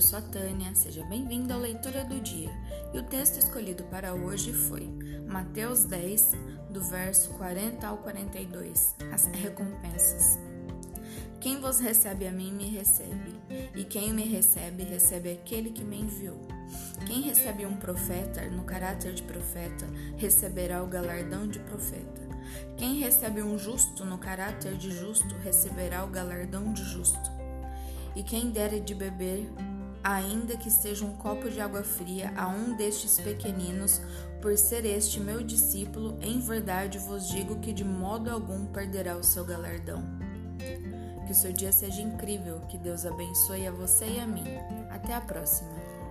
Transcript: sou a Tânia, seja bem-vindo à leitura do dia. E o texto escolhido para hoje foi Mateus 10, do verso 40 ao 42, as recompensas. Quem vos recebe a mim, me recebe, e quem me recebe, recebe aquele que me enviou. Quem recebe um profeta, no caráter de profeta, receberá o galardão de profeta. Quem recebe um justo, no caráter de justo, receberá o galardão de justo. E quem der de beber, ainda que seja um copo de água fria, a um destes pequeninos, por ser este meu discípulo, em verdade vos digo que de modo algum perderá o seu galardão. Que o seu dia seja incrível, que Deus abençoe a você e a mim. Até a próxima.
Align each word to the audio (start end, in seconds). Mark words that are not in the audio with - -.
sou 0.00 0.18
a 0.18 0.22
Tânia, 0.22 0.74
seja 0.74 1.04
bem-vindo 1.04 1.52
à 1.52 1.56
leitura 1.56 2.04
do 2.04 2.20
dia. 2.20 2.50
E 2.94 2.98
o 2.98 3.02
texto 3.02 3.38
escolhido 3.38 3.84
para 3.84 4.14
hoje 4.14 4.52
foi 4.52 4.88
Mateus 5.26 5.84
10, 5.84 6.32
do 6.70 6.82
verso 6.82 7.30
40 7.30 7.86
ao 7.86 7.98
42, 7.98 8.96
as 9.12 9.26
recompensas. 9.26 10.38
Quem 11.40 11.60
vos 11.60 11.78
recebe 11.78 12.26
a 12.26 12.32
mim, 12.32 12.52
me 12.52 12.70
recebe, 12.70 13.34
e 13.74 13.84
quem 13.84 14.12
me 14.12 14.22
recebe, 14.22 14.84
recebe 14.84 15.32
aquele 15.32 15.70
que 15.70 15.84
me 15.84 16.00
enviou. 16.00 16.40
Quem 17.06 17.20
recebe 17.20 17.66
um 17.66 17.76
profeta, 17.76 18.48
no 18.48 18.64
caráter 18.64 19.12
de 19.12 19.22
profeta, 19.22 19.86
receberá 20.16 20.82
o 20.82 20.86
galardão 20.86 21.46
de 21.46 21.58
profeta. 21.58 22.22
Quem 22.76 23.00
recebe 23.00 23.42
um 23.42 23.58
justo, 23.58 24.04
no 24.04 24.18
caráter 24.18 24.76
de 24.76 24.90
justo, 24.90 25.34
receberá 25.42 26.04
o 26.04 26.08
galardão 26.08 26.72
de 26.72 26.82
justo. 26.84 27.30
E 28.14 28.22
quem 28.22 28.50
der 28.50 28.78
de 28.80 28.94
beber, 28.94 29.50
ainda 30.02 30.56
que 30.56 30.70
seja 30.70 31.04
um 31.04 31.14
copo 31.16 31.48
de 31.50 31.60
água 31.60 31.82
fria, 31.82 32.32
a 32.36 32.48
um 32.48 32.76
destes 32.76 33.20
pequeninos, 33.20 34.00
por 34.40 34.56
ser 34.58 34.84
este 34.84 35.20
meu 35.20 35.42
discípulo, 35.42 36.18
em 36.20 36.40
verdade 36.40 36.98
vos 36.98 37.28
digo 37.28 37.60
que 37.60 37.72
de 37.72 37.84
modo 37.84 38.30
algum 38.30 38.66
perderá 38.66 39.16
o 39.16 39.22
seu 39.22 39.44
galardão. 39.44 40.02
Que 41.26 41.32
o 41.32 41.34
seu 41.34 41.52
dia 41.52 41.70
seja 41.70 42.02
incrível, 42.02 42.60
que 42.68 42.76
Deus 42.76 43.06
abençoe 43.06 43.66
a 43.66 43.70
você 43.70 44.06
e 44.06 44.20
a 44.20 44.26
mim. 44.26 44.44
Até 44.90 45.14
a 45.14 45.20
próxima. 45.20 46.01